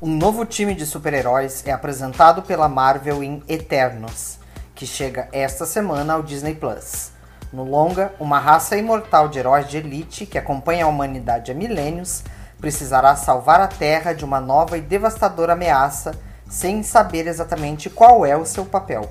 Um 0.00 0.14
novo 0.14 0.44
time 0.44 0.74
de 0.74 0.84
super-heróis 0.84 1.62
é 1.66 1.72
apresentado 1.72 2.42
pela 2.42 2.68
Marvel 2.68 3.22
em 3.22 3.42
Eternos, 3.48 4.38
que 4.74 4.86
chega 4.86 5.26
esta 5.32 5.64
semana 5.64 6.12
ao 6.12 6.22
Disney 6.22 6.54
Plus. 6.54 7.12
No 7.50 7.64
longa, 7.64 8.12
uma 8.20 8.38
raça 8.38 8.76
imortal 8.76 9.26
de 9.26 9.38
heróis 9.38 9.66
de 9.66 9.78
elite 9.78 10.26
que 10.26 10.36
acompanha 10.36 10.84
a 10.84 10.88
humanidade 10.88 11.50
há 11.50 11.54
milênios 11.54 12.22
precisará 12.60 13.16
salvar 13.16 13.58
a 13.58 13.68
Terra 13.68 14.12
de 14.12 14.22
uma 14.22 14.38
nova 14.38 14.76
e 14.76 14.82
devastadora 14.82 15.54
ameaça 15.54 16.12
sem 16.46 16.82
saber 16.82 17.26
exatamente 17.26 17.88
qual 17.88 18.26
é 18.26 18.36
o 18.36 18.44
seu 18.44 18.66
papel. 18.66 19.10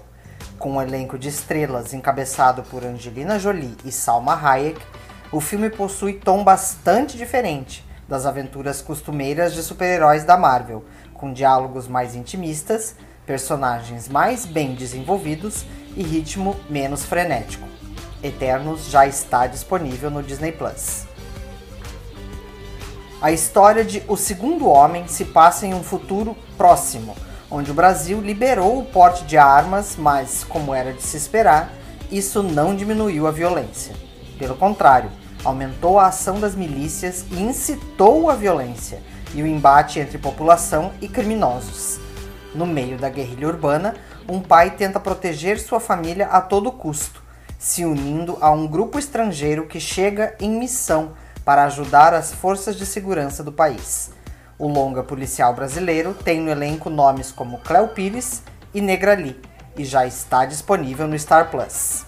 Com 0.60 0.74
um 0.74 0.82
elenco 0.82 1.18
de 1.18 1.30
estrelas 1.30 1.96
encabeçado 1.96 2.62
por 2.62 2.86
Angelina 2.86 3.40
Jolie 3.40 3.76
e 3.84 3.92
Salma 3.92 4.40
Hayek, 4.40 4.80
o 5.32 5.42
filme 5.42 5.72
possui 5.72 6.14
tom 6.14 6.44
bastante 6.44 7.18
diferente 7.18 7.84
das 8.08 8.26
aventuras 8.26 8.82
costumeiras 8.82 9.54
de 9.54 9.64
super-heróis 9.64 10.24
da 10.24 10.38
Marvel, 10.38 10.86
com 11.14 11.34
diálogos 11.34 11.88
mais 11.88 12.16
intimistas, 12.16 12.96
personagens 13.26 14.08
mais 14.08 14.46
bem 14.46 14.76
desenvolvidos 14.76 15.66
e 15.96 16.04
ritmo 16.04 16.56
menos 16.70 17.04
frenético. 17.04 17.68
Eternos 18.22 18.90
já 18.90 19.06
está 19.06 19.48
disponível 19.48 20.10
no 20.10 20.24
Disney 20.24 20.52
Plus. 20.52 21.06
A 23.22 23.32
história 23.32 23.84
de 23.84 24.04
O 24.08 24.16
Segundo 24.16 24.68
Homem 24.68 25.08
se 25.08 25.26
passa 25.26 25.66
em 25.66 25.74
um 25.74 25.82
futuro 25.82 26.36
próximo, 26.58 27.16
onde 27.50 27.72
o 27.72 27.74
Brasil 27.74 28.22
liberou 28.22 28.80
o 28.80 28.86
porte 28.86 29.24
de 29.24 29.38
armas, 29.38 29.96
mas, 29.98 30.44
como 30.44 30.74
era 30.74 30.94
de 30.94 31.02
se 31.02 31.18
esperar, 31.18 31.72
isso 32.12 32.44
não 32.44 32.76
diminuiu 32.76 33.26
a 33.26 33.32
violência. 33.32 33.96
Pelo 34.38 34.56
contrário, 34.56 35.10
aumentou 35.46 36.00
a 36.00 36.08
ação 36.08 36.40
das 36.40 36.56
milícias 36.56 37.24
e 37.32 37.42
incitou 37.42 38.30
a 38.30 38.36
violência 38.36 39.02
e 39.34 39.42
o 39.44 39.48
embate 39.48 40.00
entre 40.00 40.18
população 40.18 40.92
e 41.00 41.08
criminosos. 41.08 42.00
No 42.54 42.66
meio 42.66 42.98
da 42.98 43.10
guerrilha 43.10 43.48
urbana, 43.48 43.96
um 44.28 44.42
pai 44.42 44.72
tenta 44.72 45.00
proteger 45.00 45.60
sua 45.60 45.80
família 45.80 46.28
a 46.28 46.42
todo 46.42 46.72
custo, 46.72 47.22
se 47.60 47.86
unindo 47.86 48.38
a 48.42 48.50
um 48.50 48.66
grupo 48.66 48.98
estrangeiro 48.98 49.68
que 49.68 49.80
chega 49.80 50.36
em 50.40 50.50
missão 50.50 51.12
para 51.44 51.64
ajudar 51.66 52.14
as 52.14 52.34
forças 52.34 52.76
de 52.76 52.86
segurança 52.86 53.44
do 53.44 53.52
país. 53.52 54.12
O 54.58 54.68
longa 54.68 55.04
policial 55.04 55.54
brasileiro 55.54 56.14
tem 56.14 56.40
no 56.40 56.50
elenco 56.50 56.90
nomes 56.90 57.32
como 57.32 57.60
Cléo 57.60 57.90
Pires 57.90 58.42
e 58.74 58.82
Negrali 58.82 59.40
e 59.78 59.84
já 59.84 60.08
está 60.08 60.46
disponível 60.46 61.08
no 61.08 61.20
Star 61.20 61.52
Plus. 61.52 62.06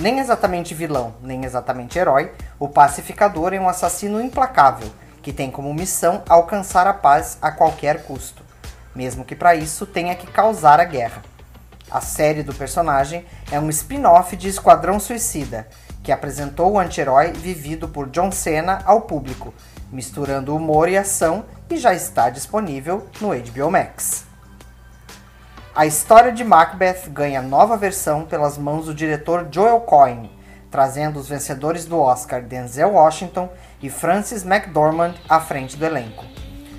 Nem 0.00 0.18
exatamente 0.18 0.72
vilão, 0.72 1.12
nem 1.22 1.44
exatamente 1.44 1.98
herói, 1.98 2.32
o 2.58 2.66
pacificador 2.66 3.52
é 3.52 3.60
um 3.60 3.68
assassino 3.68 4.18
implacável 4.18 4.88
que 5.22 5.30
tem 5.30 5.50
como 5.50 5.74
missão 5.74 6.22
alcançar 6.26 6.86
a 6.86 6.94
paz 6.94 7.36
a 7.42 7.52
qualquer 7.52 8.04
custo, 8.04 8.42
mesmo 8.94 9.26
que 9.26 9.36
para 9.36 9.54
isso 9.54 9.84
tenha 9.84 10.14
que 10.14 10.26
causar 10.26 10.80
a 10.80 10.84
guerra. 10.84 11.20
A 11.90 12.00
série 12.00 12.42
do 12.42 12.54
personagem 12.54 13.26
é 13.52 13.60
um 13.60 13.68
spin-off 13.68 14.34
de 14.36 14.48
Esquadrão 14.48 14.98
Suicida, 14.98 15.68
que 16.02 16.10
apresentou 16.10 16.72
o 16.72 16.78
anti-herói 16.78 17.32
vivido 17.32 17.86
por 17.86 18.08
John 18.08 18.32
Cena 18.32 18.80
ao 18.86 19.02
público, 19.02 19.52
misturando 19.92 20.56
humor 20.56 20.88
e 20.88 20.96
ação 20.96 21.44
e 21.68 21.76
já 21.76 21.92
está 21.92 22.30
disponível 22.30 23.06
no 23.20 23.28
HBO 23.28 23.70
Max. 23.70 24.29
A 25.80 25.86
história 25.86 26.30
de 26.30 26.44
Macbeth 26.44 27.08
ganha 27.08 27.40
nova 27.40 27.74
versão 27.74 28.26
pelas 28.26 28.58
mãos 28.58 28.84
do 28.84 28.94
diretor 28.94 29.48
Joel 29.50 29.80
Cohen, 29.80 30.30
trazendo 30.70 31.18
os 31.18 31.26
vencedores 31.26 31.86
do 31.86 31.98
Oscar 31.98 32.42
Denzel 32.42 32.90
Washington 32.90 33.48
e 33.82 33.88
Francis 33.88 34.44
McDormand 34.44 35.14
à 35.26 35.40
frente 35.40 35.78
do 35.78 35.86
elenco. 35.86 36.22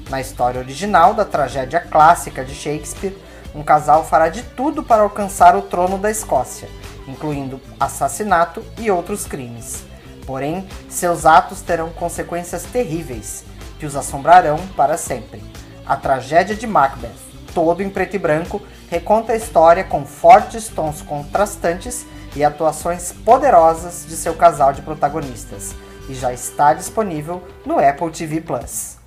Na 0.07 0.21
história 0.21 0.61
original 0.61 1.15
da 1.15 1.25
tragédia 1.25 1.79
clássica 1.79 2.45
de 2.45 2.53
Shakespeare, 2.53 3.17
um 3.55 3.63
casal 3.63 4.05
fará 4.05 4.29
de 4.29 4.43
tudo 4.43 4.83
para 4.83 5.01
alcançar 5.01 5.55
o 5.55 5.63
trono 5.63 5.97
da 5.97 6.11
Escócia, 6.11 6.69
incluindo 7.07 7.59
assassinato 7.79 8.63
e 8.77 8.91
outros 8.91 9.25
crimes. 9.25 9.83
Porém, 10.27 10.69
seus 10.87 11.25
atos 11.25 11.63
terão 11.63 11.89
consequências 11.89 12.65
terríveis 12.65 13.45
que 13.79 13.85
os 13.87 13.95
assombrarão 13.95 14.59
para 14.77 14.95
sempre. 14.95 15.41
A 15.87 15.95
tragédia 15.95 16.55
de 16.55 16.67
Macbeth 16.67 17.30
todo 17.53 17.81
em 17.81 17.89
preto 17.89 18.15
e 18.15 18.19
branco, 18.19 18.61
reconta 18.89 19.33
a 19.33 19.35
história 19.35 19.83
com 19.83 20.05
fortes 20.05 20.67
tons 20.67 21.01
contrastantes 21.01 22.05
e 22.35 22.43
atuações 22.43 23.11
poderosas 23.11 24.05
de 24.07 24.15
seu 24.15 24.33
casal 24.33 24.73
de 24.73 24.81
protagonistas, 24.81 25.75
e 26.09 26.15
já 26.15 26.33
está 26.33 26.73
disponível 26.73 27.43
no 27.65 27.79
Apple 27.79 28.11
TV 28.11 28.41
Plus. 28.41 28.97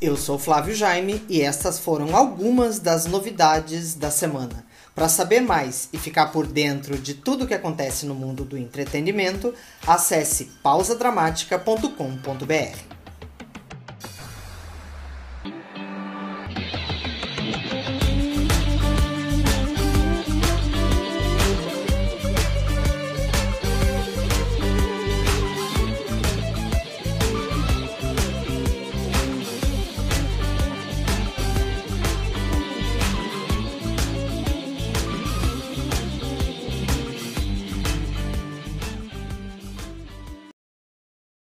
Eu 0.00 0.16
sou 0.16 0.38
Flávio 0.38 0.74
Jaime 0.74 1.24
e 1.28 1.42
estas 1.42 1.78
foram 1.78 2.16
algumas 2.16 2.78
das 2.78 3.04
novidades 3.04 3.94
da 3.94 4.10
semana. 4.10 4.64
Para 4.94 5.08
saber 5.08 5.40
mais 5.40 5.88
e 5.92 5.98
ficar 5.98 6.32
por 6.32 6.46
dentro 6.46 6.98
de 6.98 7.14
tudo 7.14 7.46
que 7.46 7.54
acontece 7.54 8.06
no 8.06 8.14
mundo 8.14 8.44
do 8.44 8.56
entretenimento, 8.56 9.54
acesse 9.86 10.46
pausadramática.com.br. 10.62 12.99